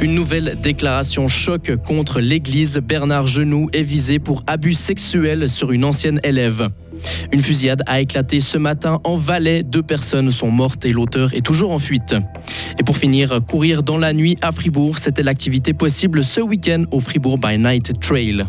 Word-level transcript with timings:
Une 0.00 0.14
nouvelle 0.14 0.56
déclaration 0.62 1.26
choc 1.26 1.74
contre 1.84 2.20
l'Église. 2.20 2.78
Bernard 2.78 3.26
Genoux 3.26 3.68
est 3.72 3.82
visé 3.82 4.20
pour 4.20 4.44
abus 4.46 4.74
sexuels 4.74 5.48
sur 5.48 5.72
une 5.72 5.84
ancienne 5.84 6.20
élève. 6.22 6.68
Une 7.32 7.42
fusillade 7.42 7.82
a 7.86 8.00
éclaté 8.00 8.38
ce 8.38 8.58
matin 8.58 9.00
en 9.02 9.16
Valais. 9.16 9.64
Deux 9.64 9.82
personnes 9.82 10.30
sont 10.30 10.52
mortes 10.52 10.84
et 10.84 10.92
l'auteur 10.92 11.34
est 11.34 11.44
toujours 11.44 11.72
en 11.72 11.80
fuite. 11.80 12.14
Et 12.78 12.84
pour 12.84 12.96
finir, 12.96 13.40
courir 13.48 13.82
dans 13.82 13.98
la 13.98 14.12
nuit 14.12 14.36
à 14.40 14.52
Fribourg, 14.52 14.98
c'était 14.98 15.24
l'activité 15.24 15.72
possible 15.72 16.22
ce 16.22 16.40
week-end 16.40 16.84
au 16.92 17.00
Fribourg 17.00 17.38
by 17.38 17.58
Night 17.58 17.98
Trail. 18.00 18.44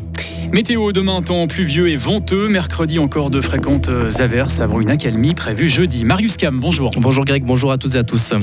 Météo 0.51 0.91
demain, 0.91 1.21
temps 1.21 1.47
pluvieux 1.47 1.89
et 1.89 1.97
venteux. 1.97 2.47
Mercredi, 2.47 2.99
encore 2.99 3.31
de 3.31 3.41
fréquentes 3.41 3.89
averses 4.19 4.61
avant 4.61 4.81
une 4.81 4.91
accalmie 4.91 5.33
prévue 5.33 5.69
jeudi. 5.69 6.05
Marius 6.05 6.37
Cam, 6.37 6.59
bonjour. 6.59 6.91
Bonjour 6.97 7.25
Greg, 7.25 7.43
bonjour 7.43 7.71
à 7.71 7.79
toutes 7.79 7.95
et 7.95 7.99
à 7.99 8.03
tous. 8.03 8.33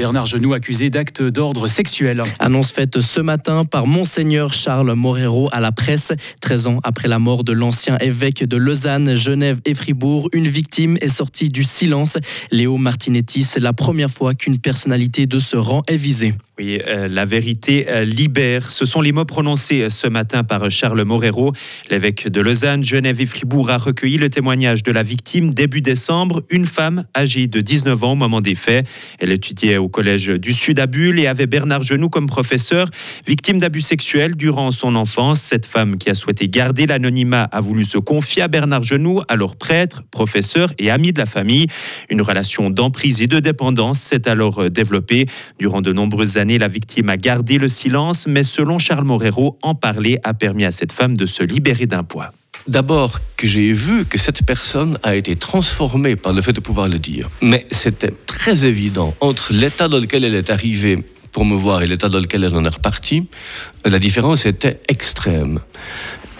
Bernard 0.00 0.24
Genoux 0.24 0.54
accusé 0.54 0.88
d'actes 0.88 1.20
d'ordre 1.20 1.66
sexuel. 1.66 2.22
Annonce 2.38 2.72
faite 2.72 3.02
ce 3.02 3.20
matin 3.20 3.66
par 3.66 3.86
Monseigneur 3.86 4.54
Charles 4.54 4.94
Morero 4.94 5.50
à 5.52 5.60
la 5.60 5.72
presse. 5.72 6.14
13 6.40 6.66
ans 6.68 6.80
après 6.84 7.06
la 7.06 7.18
mort 7.18 7.44
de 7.44 7.52
l'ancien 7.52 7.98
évêque 7.98 8.42
de 8.42 8.56
Lausanne, 8.56 9.14
Genève 9.14 9.60
et 9.66 9.74
Fribourg, 9.74 10.30
une 10.32 10.48
victime 10.48 10.96
est 11.02 11.08
sortie 11.08 11.50
du 11.50 11.64
silence. 11.64 12.16
Léo 12.50 12.78
Martinetti, 12.78 13.42
c'est 13.42 13.60
la 13.60 13.74
première 13.74 14.10
fois 14.10 14.32
qu'une 14.32 14.58
personnalité 14.58 15.26
de 15.26 15.38
ce 15.38 15.58
rang 15.58 15.82
est 15.86 15.96
visée. 15.96 16.32
Oui, 16.60 16.78
euh, 16.86 17.08
la 17.08 17.24
vérité 17.24 17.86
euh, 17.88 18.04
libère. 18.04 18.70
Ce 18.70 18.84
sont 18.84 19.00
les 19.00 19.12
mots 19.12 19.24
prononcés 19.24 19.80
euh, 19.80 19.88
ce 19.88 20.06
matin 20.06 20.44
par 20.44 20.70
Charles 20.70 21.02
Morero. 21.04 21.54
L'évêque 21.88 22.28
de 22.28 22.38
Lausanne, 22.42 22.84
Genève 22.84 23.18
et 23.18 23.24
Fribourg 23.24 23.70
a 23.70 23.78
recueilli 23.78 24.18
le 24.18 24.28
témoignage 24.28 24.82
de 24.82 24.92
la 24.92 25.02
victime 25.02 25.54
début 25.54 25.80
décembre, 25.80 26.42
une 26.50 26.66
femme 26.66 27.06
âgée 27.16 27.46
de 27.46 27.62
19 27.62 28.04
ans 28.04 28.12
au 28.12 28.16
moment 28.16 28.42
des 28.42 28.54
faits. 28.54 28.86
Elle 29.20 29.32
étudiait 29.32 29.78
au 29.78 29.88
collège 29.90 30.28
du 30.28 30.54
Sud 30.54 30.80
à 30.80 30.86
Bulle 30.86 31.20
et 31.20 31.26
avait 31.26 31.46
Bernard 31.46 31.82
Genoux 31.82 32.08
comme 32.08 32.26
professeur. 32.26 32.88
Victime 33.26 33.58
d'abus 33.58 33.82
sexuels 33.82 34.36
durant 34.36 34.70
son 34.70 34.94
enfance, 34.96 35.40
cette 35.40 35.66
femme 35.66 35.98
qui 35.98 36.08
a 36.08 36.14
souhaité 36.14 36.48
garder 36.48 36.86
l'anonymat 36.86 37.42
a 37.52 37.60
voulu 37.60 37.84
se 37.84 37.98
confier 37.98 38.42
à 38.42 38.48
Bernard 38.48 38.82
Genoux, 38.82 39.20
alors 39.28 39.56
prêtre, 39.56 40.02
professeur 40.10 40.72
et 40.78 40.90
ami 40.90 41.12
de 41.12 41.18
la 41.18 41.26
famille. 41.26 41.66
Une 42.08 42.22
relation 42.22 42.70
d'emprise 42.70 43.20
et 43.20 43.26
de 43.26 43.40
dépendance 43.40 43.98
s'est 44.00 44.28
alors 44.28 44.70
développée 44.70 45.26
durant 45.58 45.82
de 45.82 45.92
nombreuses 45.92 46.36
années 46.36 46.58
la 46.58 46.68
victime 46.68 47.08
a 47.08 47.16
gardé 47.16 47.58
le 47.58 47.68
silence, 47.68 48.26
mais 48.26 48.42
selon 48.42 48.78
Charles 48.78 49.04
Morero, 49.04 49.58
en 49.62 49.74
parler 49.74 50.18
a 50.24 50.34
permis 50.34 50.64
à 50.64 50.70
cette 50.70 50.92
femme 50.92 51.16
de 51.16 51.26
se 51.26 51.42
libérer 51.42 51.86
d'un 51.86 52.04
poids. 52.04 52.32
D'abord 52.68 53.20
que 53.36 53.46
j'ai 53.46 53.72
vu 53.72 54.04
que 54.04 54.18
cette 54.18 54.44
personne 54.44 54.98
a 55.02 55.14
été 55.14 55.34
transformée 55.36 56.16
par 56.16 56.32
le 56.32 56.42
fait 56.42 56.52
de 56.52 56.60
pouvoir 56.60 56.88
le 56.88 56.98
dire. 56.98 57.28
Mais 57.40 57.64
c'était 57.70 58.14
très 58.26 58.66
évident 58.66 59.14
entre 59.20 59.52
l'état 59.52 59.88
dans 59.88 59.98
lequel 59.98 60.24
elle 60.24 60.34
est 60.34 60.50
arrivée 60.50 61.04
pour 61.32 61.44
me 61.44 61.54
voir 61.54 61.82
et 61.82 61.86
l'état 61.86 62.08
dans 62.08 62.18
lequel 62.18 62.44
elle 62.44 62.54
en 62.54 62.64
est 62.64 62.74
repartie, 62.74 63.26
la 63.84 63.98
différence 63.98 64.46
était 64.46 64.80
extrême. 64.88 65.60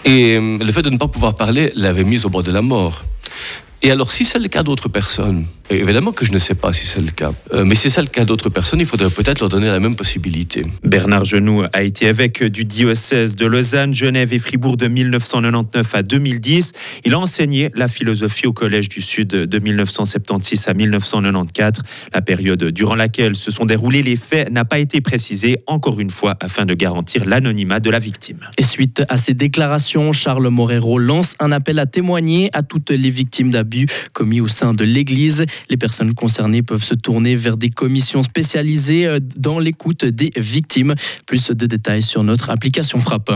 Et 0.05 0.35
euh, 0.35 0.57
le 0.57 0.71
fait 0.71 0.81
de 0.81 0.89
ne 0.89 0.97
pas 0.97 1.07
pouvoir 1.07 1.35
parler 1.35 1.71
l'avait 1.75 2.03
mise 2.03 2.25
au 2.25 2.29
bord 2.29 2.43
de 2.43 2.51
la 2.51 2.61
mort. 2.61 3.03
Et 3.81 3.91
alors, 3.91 4.11
si 4.11 4.25
c'est 4.25 4.39
le 4.39 4.47
cas 4.47 4.63
d'autres 4.63 4.89
personnes, 4.89 5.45
évidemment 5.71 6.11
que 6.11 6.25
je 6.25 6.31
ne 6.31 6.39
sais 6.39 6.55
pas 6.55 6.73
si 6.73 6.85
c'est 6.85 7.01
le 7.01 7.11
cas, 7.11 7.33
euh, 7.53 7.65
mais 7.65 7.75
si 7.75 7.89
c'est 7.89 8.01
le 8.01 8.07
cas 8.07 8.25
d'autres 8.25 8.49
personnes, 8.49 8.79
il 8.79 8.85
faudrait 8.85 9.09
peut-être 9.09 9.39
leur 9.39 9.49
donner 9.49 9.67
la 9.67 9.79
même 9.79 9.95
possibilité. 9.95 10.65
Bernard 10.83 11.25
Genoux 11.25 11.63
a 11.73 11.83
été 11.83 12.05
évêque 12.05 12.43
du 12.43 12.65
diocèse 12.65 13.35
de 13.35 13.45
Lausanne, 13.45 13.93
Genève 13.93 14.33
et 14.33 14.39
Fribourg 14.39 14.77
de 14.77 14.87
1999 14.87 15.95
à 15.95 16.03
2010. 16.03 16.71
Il 17.05 17.13
a 17.13 17.19
enseigné 17.19 17.71
la 17.75 17.87
philosophie 17.87 18.47
au 18.47 18.53
Collège 18.53 18.89
du 18.89 19.01
Sud 19.01 19.27
de 19.27 19.59
1976 19.59 20.67
à 20.67 20.73
1994. 20.73 21.83
La 22.13 22.21
période 22.21 22.63
durant 22.65 22.95
laquelle 22.95 23.35
se 23.35 23.51
sont 23.51 23.65
déroulés 23.65 24.03
les 24.03 24.15
faits 24.15 24.51
n'a 24.51 24.65
pas 24.65 24.79
été 24.79 25.01
précisée, 25.01 25.57
encore 25.67 25.99
une 25.99 26.09
fois, 26.09 26.35
afin 26.39 26.65
de 26.65 26.73
garantir 26.73 27.25
l'anonymat 27.25 27.79
de 27.79 27.89
la 27.89 27.99
victime. 27.99 28.39
Et 28.57 28.63
suite 28.63 29.03
à 29.09 29.17
ces 29.17 29.33
déclarations, 29.33 30.11
Charles 30.11 30.47
Morero 30.49 30.97
lance 30.97 31.33
un 31.39 31.51
appel 31.51 31.79
à 31.79 31.85
témoigner 31.85 32.49
à 32.53 32.63
toutes 32.63 32.89
les 32.89 33.09
victimes 33.09 33.51
d'abus 33.51 33.87
commis 34.13 34.41
au 34.41 34.47
sein 34.47 34.73
de 34.73 34.83
l'Église. 34.83 35.45
Les 35.69 35.77
personnes 35.77 36.13
concernées 36.13 36.63
peuvent 36.63 36.83
se 36.83 36.95
tourner 36.95 37.35
vers 37.35 37.57
des 37.57 37.69
commissions 37.69 38.23
spécialisées 38.23 39.07
euh, 39.07 39.19
dans 39.37 39.59
l'écoute 39.59 40.05
des 40.05 40.31
victimes. 40.35 40.95
Plus 41.25 41.51
de 41.51 41.65
détails 41.65 42.03
sur 42.03 42.23
notre 42.23 42.49
application 42.49 42.99
Frappe. 42.99 43.31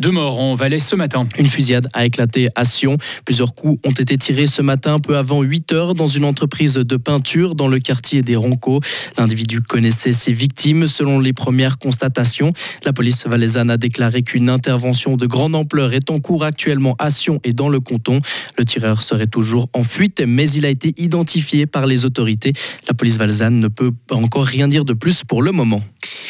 Deux 0.00 0.10
morts 0.10 0.40
en 0.40 0.54
Valais 0.54 0.78
ce 0.78 0.96
matin. 0.96 1.28
Une 1.38 1.46
fusillade 1.46 1.86
a 1.92 2.06
éclaté 2.06 2.48
à 2.54 2.64
Sion. 2.64 2.96
Plusieurs 3.26 3.54
coups 3.54 3.78
ont 3.86 3.92
été 3.92 4.16
tirés 4.16 4.46
ce 4.46 4.62
matin, 4.62 4.98
peu 4.98 5.18
avant 5.18 5.42
8 5.42 5.72
heures, 5.72 5.94
dans 5.94 6.06
une 6.06 6.24
entreprise 6.24 6.74
de 6.74 6.96
peinture 6.96 7.54
dans 7.54 7.68
le 7.68 7.78
quartier 7.78 8.22
des 8.22 8.34
Roncos. 8.34 8.80
L'individu 9.18 9.60
connaissait 9.60 10.14
ses 10.14 10.32
victimes 10.32 10.86
selon 10.86 11.20
les 11.20 11.34
premières 11.34 11.78
constatations. 11.78 12.54
La 12.84 12.94
police 12.94 13.26
valaisanne 13.26 13.68
a 13.68 13.76
déclaré 13.76 14.22
qu'une 14.22 14.48
intervention 14.48 15.18
de 15.18 15.26
grande 15.26 15.54
ampleur 15.54 15.92
est 15.92 16.10
en 16.10 16.20
cours 16.20 16.44
actuellement 16.44 16.96
à 16.98 17.10
Sion 17.10 17.38
et 17.44 17.52
dans 17.52 17.68
le 17.68 17.78
canton. 17.78 18.20
Le 18.56 18.64
tireur 18.64 19.02
serait 19.02 19.26
toujours 19.26 19.68
en 19.74 19.84
fuite, 19.84 20.22
mais 20.26 20.50
il 20.50 20.64
a 20.64 20.70
été 20.70 20.94
identifié 20.96 21.66
par 21.66 21.84
les 21.84 22.06
autorités. 22.06 22.54
La 22.88 22.94
police 22.94 23.18
valaisanne 23.18 23.60
ne 23.60 23.68
peut 23.68 23.92
encore 24.10 24.46
rien 24.46 24.68
dire 24.68 24.86
de 24.86 24.94
plus 24.94 25.22
pour 25.22 25.42
le 25.42 25.52
moment. 25.52 25.82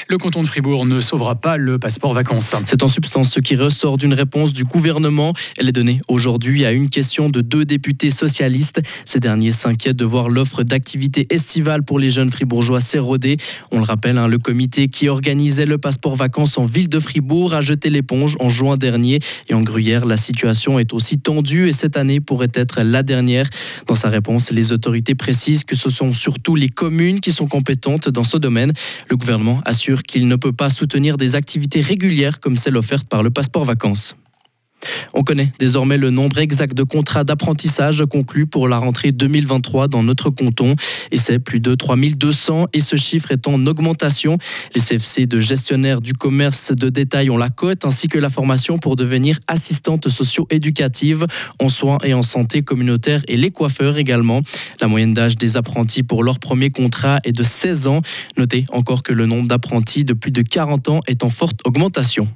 Le 0.08 0.18
canton 0.18 0.42
de 0.42 0.48
Fribourg 0.48 0.84
ne 0.84 1.00
sauvera 1.00 1.36
pas 1.36 1.56
le 1.56 1.78
passeport 1.78 2.12
vacances. 2.12 2.54
C'est 2.66 2.82
en 2.82 2.88
substance 2.88 3.30
ce 3.30 3.40
qui 3.40 3.54
ressort 3.54 3.96
d'une 3.96 4.14
réponse 4.14 4.52
du 4.52 4.64
gouvernement. 4.64 5.32
Elle 5.58 5.68
est 5.68 5.72
donnée 5.72 6.00
aujourd'hui 6.08 6.64
à 6.64 6.72
une 6.72 6.90
question 6.90 7.28
de 7.28 7.40
deux 7.40 7.64
députés 7.64 8.10
socialistes. 8.10 8.82
Ces 9.04 9.20
derniers 9.20 9.52
s'inquiètent 9.52 9.96
de 9.96 10.04
voir 10.04 10.28
l'offre 10.28 10.64
d'activité 10.64 11.26
estivale 11.30 11.84
pour 11.84 11.98
les 11.98 12.10
jeunes 12.10 12.30
fribourgeois 12.30 12.80
s'éroder. 12.80 13.36
On 13.70 13.78
le 13.78 13.84
rappelle, 13.84 14.18
hein, 14.18 14.26
le 14.26 14.38
comité 14.38 14.88
qui 14.88 15.08
organisait 15.08 15.66
le 15.66 15.78
passeport 15.78 16.16
vacances 16.16 16.58
en 16.58 16.64
ville 16.64 16.88
de 16.88 16.98
Fribourg 16.98 17.54
a 17.54 17.60
jeté 17.60 17.88
l'éponge 17.88 18.36
en 18.40 18.48
juin 18.48 18.76
dernier. 18.76 19.20
Et 19.48 19.54
en 19.54 19.62
Gruyère, 19.62 20.04
la 20.04 20.16
situation 20.16 20.78
est 20.78 20.92
aussi 20.94 21.18
tendue 21.18 21.68
et 21.68 21.72
cette 21.72 21.96
année 21.96 22.20
pourrait 22.20 22.52
être 22.54 22.82
la 22.82 23.02
dernière. 23.02 23.48
Dans 23.86 23.94
sa 23.94 24.08
réponse, 24.08 24.50
les 24.50 24.72
autorités 24.72 25.14
précisent 25.14 25.64
que 25.64 25.76
ce 25.76 25.90
sont 25.90 26.12
surtout 26.12 26.56
les 26.56 26.68
communes 26.68 27.20
qui 27.20 27.32
sont 27.32 27.46
compétentes 27.46 28.08
dans 28.08 28.24
ce 28.24 28.36
domaine. 28.36 28.72
Le 29.08 29.16
gouvernement 29.16 29.60
assure 29.64 29.91
qu'il 30.00 30.28
ne 30.28 30.36
peut 30.36 30.52
pas 30.52 30.70
soutenir 30.70 31.18
des 31.18 31.34
activités 31.34 31.82
régulières 31.82 32.40
comme 32.40 32.56
celle 32.56 32.78
offerte 32.78 33.08
par 33.08 33.22
le 33.22 33.30
passeport 33.30 33.66
vacances. 33.66 34.16
On 35.14 35.22
connaît 35.22 35.52
désormais 35.58 35.98
le 35.98 36.10
nombre 36.10 36.38
exact 36.38 36.74
de 36.74 36.82
contrats 36.82 37.24
d'apprentissage 37.24 38.04
conclus 38.10 38.46
pour 38.46 38.68
la 38.68 38.78
rentrée 38.78 39.12
2023 39.12 39.88
dans 39.88 40.02
notre 40.02 40.30
canton 40.30 40.74
et 41.10 41.16
c'est 41.16 41.38
plus 41.38 41.60
de 41.60 41.74
3200 41.74 42.66
et 42.72 42.80
ce 42.80 42.96
chiffre 42.96 43.30
est 43.30 43.46
en 43.46 43.66
augmentation. 43.66 44.38
Les 44.74 44.80
CFC 44.80 45.26
de 45.26 45.40
gestionnaires 45.40 46.00
du 46.00 46.12
commerce 46.12 46.72
de 46.72 46.88
détail 46.88 47.30
ont 47.30 47.36
la 47.36 47.48
cote 47.48 47.84
ainsi 47.84 48.08
que 48.08 48.18
la 48.18 48.30
formation 48.30 48.78
pour 48.78 48.96
devenir 48.96 49.38
assistante 49.48 50.08
socio-éducative 50.08 51.26
en 51.60 51.68
soins 51.68 51.98
et 52.04 52.14
en 52.14 52.22
santé 52.22 52.62
communautaire 52.62 53.22
et 53.28 53.36
les 53.36 53.50
coiffeurs 53.50 53.98
également. 53.98 54.40
La 54.80 54.88
moyenne 54.88 55.14
d'âge 55.14 55.36
des 55.36 55.56
apprentis 55.56 56.02
pour 56.02 56.22
leur 56.22 56.38
premier 56.38 56.70
contrat 56.70 57.18
est 57.24 57.32
de 57.32 57.42
16 57.42 57.86
ans. 57.86 58.00
Notez 58.36 58.64
encore 58.72 59.02
que 59.02 59.12
le 59.12 59.26
nombre 59.26 59.48
d'apprentis 59.48 60.04
de 60.04 60.14
plus 60.14 60.30
de 60.30 60.42
40 60.42 60.88
ans 60.88 61.00
est 61.06 61.24
en 61.24 61.30
forte 61.30 61.60
augmentation. 61.64 62.28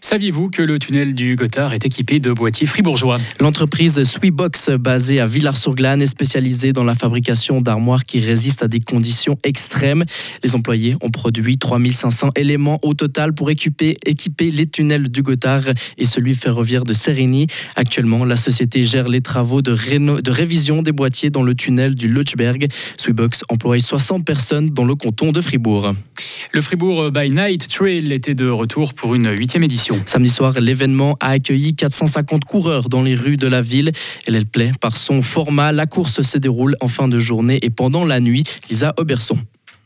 Saviez-vous 0.00 0.50
que 0.50 0.62
le 0.62 0.78
tunnel 0.78 1.14
du 1.14 1.36
Gothard 1.36 1.74
était 1.74 1.88
de 2.00 2.32
boîtiers 2.32 2.66
fribourgeois. 2.66 3.18
L'entreprise 3.38 4.02
Sweetbox, 4.02 4.70
basée 4.70 5.20
à 5.20 5.26
Villars-sur-Glane, 5.26 6.00
est 6.00 6.06
spécialisée 6.06 6.72
dans 6.72 6.84
la 6.84 6.94
fabrication 6.94 7.60
d'armoires 7.60 8.04
qui 8.04 8.18
résistent 8.18 8.62
à 8.62 8.68
des 8.68 8.80
conditions 8.80 9.36
extrêmes. 9.44 10.04
Les 10.42 10.54
employés 10.54 10.96
ont 11.02 11.10
produit 11.10 11.58
3500 11.58 12.30
éléments 12.34 12.78
au 12.82 12.94
total 12.94 13.34
pour 13.34 13.50
équiper, 13.50 13.96
équiper 14.06 14.50
les 14.50 14.66
tunnels 14.66 15.10
du 15.10 15.22
Gothard 15.22 15.64
et 15.98 16.04
celui 16.06 16.34
ferroviaire 16.34 16.84
de 16.84 16.94
Sérigny. 16.94 17.46
Actuellement, 17.76 18.24
la 18.24 18.36
société 18.36 18.84
gère 18.84 19.08
les 19.08 19.20
travaux 19.20 19.60
de, 19.60 19.72
révision 20.30 20.82
des 20.82 20.92
boîtiers 20.92 21.28
dans 21.28 21.42
le 21.42 21.54
tunnel 21.54 21.94
du 21.94 22.08
Lutschberg. 22.08 22.68
Sweetbox 22.96 23.44
emploie 23.50 23.78
60 23.78 24.24
personnes 24.24 24.70
dans 24.70 24.86
le 24.86 24.94
canton 24.94 25.30
de 25.30 25.40
Fribourg. 25.40 25.94
Le 26.54 26.60
Fribourg 26.60 27.10
by 27.10 27.30
Night 27.30 27.66
Trail 27.66 28.12
était 28.12 28.34
de 28.34 28.46
retour 28.46 28.92
pour 28.92 29.14
une 29.14 29.34
huitième 29.34 29.62
édition. 29.62 30.02
Samedi 30.04 30.28
soir, 30.28 30.60
l'événement 30.60 31.16
a 31.18 31.30
accueilli 31.30 31.74
450 31.74 32.44
coureurs 32.44 32.90
dans 32.90 33.02
les 33.02 33.14
rues 33.14 33.38
de 33.38 33.48
la 33.48 33.62
ville. 33.62 33.90
Elle, 34.26 34.44
plaît 34.44 34.72
par 34.78 34.98
son 34.98 35.22
format. 35.22 35.72
La 35.72 35.86
course 35.86 36.20
se 36.20 36.36
déroule 36.36 36.76
en 36.82 36.88
fin 36.88 37.08
de 37.08 37.18
journée 37.18 37.58
et 37.62 37.70
pendant 37.70 38.04
la 38.04 38.20
nuit. 38.20 38.44
Lisa 38.68 38.92
Auberson. 38.98 39.38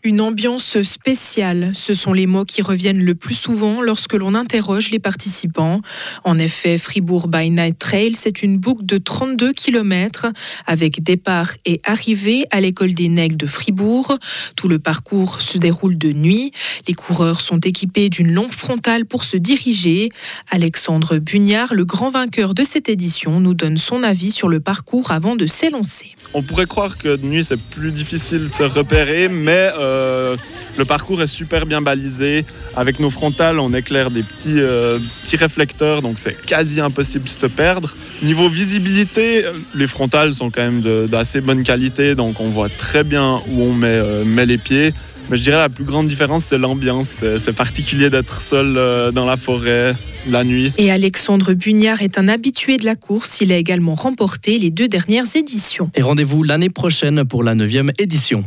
Une 0.07 0.21
ambiance 0.21 0.81
spéciale, 0.85 1.73
ce 1.75 1.93
sont 1.93 2.13
les 2.13 2.29
mots 2.29 2.45
qui 2.45 2.63
reviennent 2.63 3.03
le 3.03 3.17
plus 3.17 3.35
souvent 3.35 3.83
lorsque 3.83 4.13
l'on 4.13 4.37
interroge 4.37 4.93
les 4.93 5.01
participants. 5.01 5.81
En 6.23 6.39
effet, 6.39 6.79
Fribourg 6.79 7.27
by 7.27 7.51
Night 7.51 7.77
Trail, 7.77 8.13
c'est 8.15 8.45
une 8.45 8.57
boucle 8.57 8.87
de 8.87 8.99
32 8.99 9.53
km 9.53 10.27
avec 10.65 11.03
départ 11.03 11.51
et 11.65 11.81
arrivée 11.83 12.45
à 12.53 12.61
l'école 12.61 12.95
des 12.95 13.09
Nègres 13.09 13.37
de 13.37 13.47
Fribourg. 13.47 14.17
Tout 14.55 14.69
le 14.69 14.79
parcours 14.79 15.41
se 15.41 15.59
déroule 15.59 15.99
de 15.99 16.13
nuit. 16.13 16.53
Les 16.87 16.95
coureurs 16.95 17.41
sont 17.41 17.59
équipés 17.59 18.09
d'une 18.09 18.31
lampe 18.31 18.55
frontale 18.55 19.07
pour 19.07 19.25
se 19.25 19.37
diriger. 19.37 20.11
Alexandre 20.53 21.19
Bugnard, 21.19 21.75
le 21.75 21.85
grand 21.85 22.13
vainqueur 22.13 22.55
de 22.55 22.63
cette 22.63 22.89
édition, 22.89 23.41
nous 23.41 23.55
donne 23.55 23.77
son 23.77 24.05
avis 24.05 24.31
sur 24.31 24.49
le 24.49 24.61
parcours 24.61 25.11
avant 25.11 25.35
de 25.35 25.49
s'élancer. 25.49 26.15
On 26.33 26.45
pourrait 26.45 26.67
croire 26.67 26.97
que 26.97 27.17
de 27.17 27.27
nuit 27.27 27.43
c'est 27.43 27.61
plus 27.61 27.91
difficile 27.91 28.51
de 28.51 28.53
se 28.53 28.63
repérer, 28.63 29.29
mais 29.29 29.71
euh, 29.77 29.96
le, 29.97 30.37
le 30.79 30.85
parcours 30.85 31.23
est 31.23 31.27
super 31.27 31.67
bien 31.67 31.81
balisé. 31.81 32.45
Avec 32.77 33.01
nos 33.01 33.11
frontales, 33.11 33.59
on 33.59 33.73
éclaire 33.73 34.11
des 34.11 34.23
petits, 34.23 34.59
euh, 34.61 34.99
petits 35.23 35.37
réflecteurs, 35.37 36.03
donc 36.03 36.19
c'est 36.19 36.41
quasi 36.45 36.81
impossible 36.81 37.25
de 37.25 37.31
se 37.31 37.47
perdre. 37.47 37.95
Niveau 38.23 38.49
visibilité, 38.49 39.45
les 39.75 39.87
frontales 39.87 40.35
sont 40.35 40.51
quand 40.51 40.63
même 40.63 41.07
d'assez 41.07 41.41
bonne 41.41 41.63
qualité, 41.63 42.15
donc 42.15 42.41
on 42.41 42.51
voit 42.51 42.69
très 42.69 43.05
bien 43.05 43.41
où 43.49 43.63
on 43.63 43.73
met, 43.73 43.89
euh, 43.89 44.25
met 44.25 44.47
les 44.47 44.59
pieds. 44.59 44.93
Mais 45.29 45.37
je 45.37 45.43
dirais 45.43 45.57
la 45.57 45.69
plus 45.69 45.85
grande 45.85 46.07
différence, 46.07 46.45
c'est 46.45 46.59
l'ambiance. 46.59 47.25
C'est 47.41 47.53
particulier 47.53 48.11
d'être 48.11 48.41
seul 48.41 48.77
euh, 48.77 49.11
dans 49.11 49.27
la 49.27 49.37
forêt 49.37 49.97
la 50.31 50.45
nuit. 50.45 50.73
Et 50.79 50.93
Alexandre 50.93 51.53
Bugnard 51.53 52.01
est 52.03 52.19
un 52.19 52.29
habitué 52.29 52.77
de 52.77 52.85
la 52.85 52.95
course. 52.95 53.41
Il 53.41 53.51
a 53.51 53.57
également 53.57 53.95
remporté 53.95 54.59
les 54.59 54.71
deux 54.71 54.87
dernières 54.87 55.35
éditions. 55.35 55.91
Et 55.97 56.03
rendez-vous 56.03 56.45
l'année 56.45 56.71
prochaine 56.71 57.25
pour 57.25 57.43
la 57.43 57.55
9e 57.57 57.91
édition. 57.99 58.45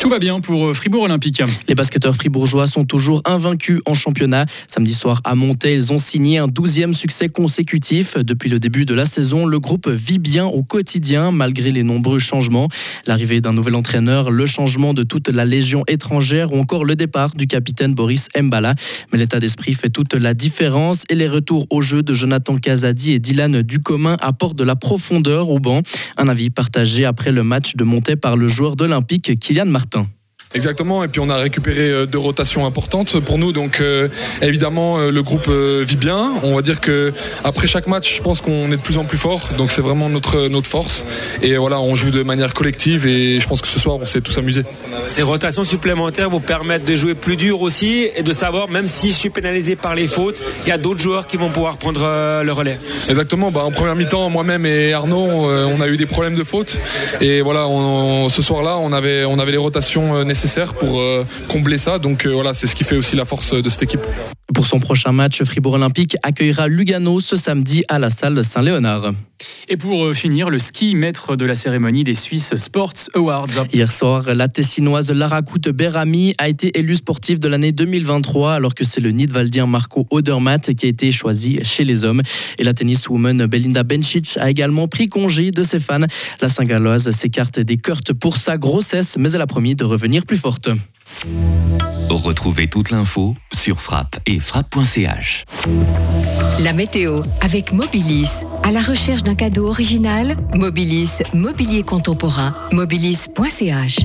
Tout 0.00 0.08
va 0.08 0.18
bien 0.18 0.40
pour 0.40 0.68
euh, 0.68 0.72
Fribourg 0.72 1.02
Olympique. 1.02 1.42
Les 1.68 1.74
basketteurs 1.74 2.16
fribourgeois 2.16 2.66
sont 2.66 2.86
toujours 2.86 3.20
invaincus 3.26 3.80
en 3.84 3.92
championnat. 3.92 4.46
Samedi 4.66 4.94
soir 4.94 5.20
à 5.24 5.34
Montaix, 5.34 5.74
ils 5.74 5.92
ont 5.92 5.98
signé 5.98 6.38
un 6.38 6.46
12e 6.46 6.94
succès 6.94 7.28
consécutif. 7.28 8.16
Depuis 8.16 8.48
le 8.48 8.58
début 8.58 8.86
de 8.86 8.94
la 8.94 9.04
saison, 9.04 9.44
le 9.44 9.60
groupe 9.60 9.90
vit 9.90 10.18
bien 10.18 10.46
au 10.46 10.62
quotidien 10.62 11.32
malgré 11.32 11.70
les 11.70 11.82
nombreux 11.82 12.18
changements. 12.18 12.68
L'arrivée 13.06 13.42
d'un 13.42 13.52
nouvel 13.52 13.74
entraîneur, 13.74 14.30
le 14.30 14.46
changement 14.46 14.94
de 14.94 15.02
toute 15.02 15.28
la 15.28 15.44
légion 15.44 15.84
étrangère 15.86 16.54
ou 16.54 16.58
encore 16.58 16.86
le 16.86 16.96
départ 16.96 17.34
du 17.34 17.46
capitaine 17.46 17.92
Boris 17.92 18.28
Mbala. 18.34 18.76
Mais 19.12 19.18
l'état 19.18 19.38
d'esprit 19.38 19.74
fait 19.74 19.90
toute 19.90 20.14
la 20.14 20.32
différence 20.32 21.04
et 21.10 21.14
les 21.14 21.28
retours 21.28 21.66
au 21.68 21.82
jeu 21.82 22.02
de 22.02 22.14
Jonathan 22.14 22.56
Casadi 22.56 23.12
et 23.12 23.18
Dylan 23.18 23.60
Ducommun 23.60 24.16
apportent 24.22 24.56
de 24.56 24.64
la 24.64 24.76
profondeur 24.76 25.50
au 25.50 25.58
banc. 25.58 25.82
Un 26.16 26.28
avis 26.28 26.48
partagé 26.48 27.04
après 27.04 27.32
le 27.32 27.42
match 27.42 27.76
de 27.76 27.84
Montaix 27.84 28.16
par 28.16 28.38
le 28.38 28.48
joueur 28.48 28.76
d'Olympique 28.76 29.38
Kylian 29.38 29.66
Martin. 29.66 29.89
Martin. 29.92 30.19
Exactement, 30.52 31.04
et 31.04 31.08
puis 31.08 31.20
on 31.20 31.30
a 31.30 31.36
récupéré 31.36 31.90
euh, 31.90 32.06
deux 32.06 32.18
rotations 32.18 32.66
importantes 32.66 33.20
pour 33.20 33.38
nous, 33.38 33.52
donc 33.52 33.80
euh, 33.80 34.08
évidemment 34.42 34.98
euh, 34.98 35.12
le 35.12 35.22
groupe 35.22 35.48
vit 35.48 35.94
bien. 35.94 36.32
On 36.42 36.56
va 36.56 36.62
dire 36.62 36.80
que 36.80 37.12
après 37.44 37.68
chaque 37.68 37.86
match, 37.86 38.16
je 38.16 38.20
pense 38.20 38.40
qu'on 38.40 38.72
est 38.72 38.76
de 38.76 38.82
plus 38.82 38.98
en 38.98 39.04
plus 39.04 39.16
fort, 39.16 39.50
donc 39.56 39.70
c'est 39.70 39.80
vraiment 39.80 40.08
notre 40.08 40.48
notre 40.48 40.66
force. 40.66 41.04
Et 41.40 41.56
voilà, 41.56 41.78
on 41.80 41.94
joue 41.94 42.10
de 42.10 42.24
manière 42.24 42.52
collective, 42.52 43.06
et 43.06 43.38
je 43.38 43.46
pense 43.46 43.60
que 43.60 43.68
ce 43.68 43.78
soir 43.78 43.96
on 44.00 44.04
s'est 44.04 44.22
tous 44.22 44.36
amusés. 44.38 44.64
Ces 45.06 45.22
rotations 45.22 45.62
supplémentaires 45.62 46.28
vous 46.30 46.40
permettent 46.40 46.84
de 46.84 46.96
jouer 46.96 47.14
plus 47.14 47.36
dur 47.36 47.62
aussi 47.62 48.08
et 48.16 48.24
de 48.24 48.32
savoir, 48.32 48.68
même 48.68 48.88
si 48.88 49.12
je 49.12 49.16
suis 49.16 49.30
pénalisé 49.30 49.76
par 49.76 49.94
les 49.94 50.08
fautes, 50.08 50.42
il 50.64 50.68
y 50.68 50.72
a 50.72 50.78
d'autres 50.78 51.00
joueurs 51.00 51.28
qui 51.28 51.36
vont 51.36 51.50
pouvoir 51.50 51.76
prendre 51.76 52.42
le 52.42 52.52
relais. 52.52 52.80
Exactement. 53.08 53.52
Bah, 53.52 53.62
en 53.62 53.70
première 53.70 53.94
mi-temps, 53.94 54.28
moi-même 54.30 54.66
et 54.66 54.92
Arnaud, 54.94 55.28
on 55.48 55.80
a 55.80 55.86
eu 55.86 55.96
des 55.96 56.06
problèmes 56.06 56.34
de 56.34 56.42
faute, 56.42 56.76
et 57.20 57.40
voilà, 57.40 57.68
on- 57.68 58.28
ce 58.28 58.42
soir-là, 58.42 58.78
on 58.78 58.92
avait 58.92 59.24
on 59.24 59.38
avait 59.38 59.52
les 59.52 59.56
rotations 59.56 60.16
euh, 60.16 60.24
pour 60.74 61.00
euh, 61.00 61.24
combler 61.48 61.78
ça. 61.78 61.98
Donc 61.98 62.26
euh, 62.26 62.30
voilà, 62.30 62.54
c'est 62.54 62.66
ce 62.66 62.74
qui 62.74 62.84
fait 62.84 62.96
aussi 62.96 63.16
la 63.16 63.24
force 63.24 63.54
de 63.54 63.68
cette 63.68 63.82
équipe. 63.82 64.00
Pour 64.54 64.66
son 64.66 64.80
prochain 64.80 65.12
match, 65.12 65.42
Fribourg 65.44 65.74
Olympique 65.74 66.16
accueillera 66.22 66.66
Lugano 66.66 67.20
ce 67.20 67.36
samedi 67.36 67.84
à 67.88 67.98
la 67.98 68.10
salle 68.10 68.42
Saint-Léonard. 68.42 69.12
Et 69.68 69.76
pour 69.76 70.04
euh, 70.04 70.12
finir, 70.12 70.50
le 70.50 70.58
ski 70.58 70.94
maître 70.94 71.36
de 71.36 71.44
la 71.44 71.54
cérémonie 71.54 72.04
des 72.04 72.14
Swiss 72.14 72.54
Sports 72.56 72.94
Awards. 73.14 73.66
Hier 73.72 73.90
soir, 73.90 74.34
la 74.34 74.48
tessinoise 74.48 75.10
Lara 75.12 75.42
Berami 75.42 76.34
a 76.38 76.48
été 76.48 76.78
élue 76.78 76.96
sportive 76.96 77.38
de 77.38 77.48
l'année 77.48 77.72
2023 77.72 78.54
alors 78.54 78.74
que 78.74 78.84
c'est 78.84 79.00
le 79.00 79.10
Nidwaldien 79.12 79.66
Marco 79.66 80.06
Odermatt 80.10 80.74
qui 80.74 80.86
a 80.86 80.88
été 80.88 81.12
choisi 81.12 81.60
chez 81.62 81.84
les 81.84 82.04
hommes. 82.04 82.22
Et 82.58 82.64
la 82.64 82.74
tenniswoman 82.74 83.46
Belinda 83.46 83.82
Bencic 83.82 84.36
a 84.38 84.50
également 84.50 84.88
pris 84.88 85.08
congé 85.08 85.52
de 85.52 85.62
ses 85.62 85.78
fans. 85.78 86.06
La 86.40 86.48
Saint-Galloise 86.48 87.10
s'écarte 87.10 87.60
des 87.60 87.76
Kurt 87.76 88.12
pour 88.12 88.36
sa 88.36 88.58
grossesse, 88.58 89.16
mais 89.18 89.30
elle 89.32 89.42
a 89.42 89.46
promis 89.46 89.74
de 89.74 89.84
revenir 89.84 90.26
plus 90.26 90.36
forte. 90.36 90.70
Retrouvez 92.10 92.66
toute 92.66 92.90
l'info 92.90 93.36
sur 93.52 93.80
frappe 93.80 94.18
et 94.26 94.40
frappe.ch. 94.40 95.44
La 96.58 96.72
météo 96.72 97.22
avec 97.40 97.72
Mobilis. 97.72 98.42
À 98.64 98.72
la 98.72 98.80
recherche 98.80 99.22
d'un 99.22 99.36
cadeau 99.36 99.68
original, 99.68 100.36
Mobilis, 100.52 101.22
mobilier 101.34 101.84
contemporain, 101.84 102.52
mobilis.ch. 102.72 103.98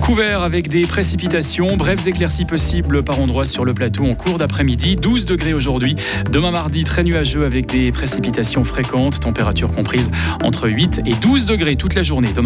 Couvert 0.00 0.42
avec 0.42 0.68
des 0.68 0.86
précipitations, 0.86 1.76
brèves 1.76 2.06
éclaircies 2.06 2.44
possibles 2.44 3.02
par 3.02 3.20
endroits 3.20 3.44
sur 3.44 3.64
le 3.64 3.74
plateau 3.74 4.04
en 4.04 4.14
cours 4.14 4.38
d'après-midi. 4.38 4.94
12 4.94 5.26
degrés 5.26 5.52
aujourd'hui. 5.52 5.96
Demain 6.30 6.52
mardi, 6.52 6.84
très 6.84 7.02
nuageux 7.02 7.44
avec 7.44 7.66
des 7.66 7.90
précipitations 7.90 8.62
fréquentes, 8.62 9.18
température 9.18 9.74
comprise 9.74 10.12
entre 10.44 10.68
8 10.68 11.02
et 11.04 11.14
12 11.14 11.46
degrés 11.46 11.74
toute 11.74 11.94
la 11.94 12.04
journée. 12.04 12.32
Demain. 12.32 12.44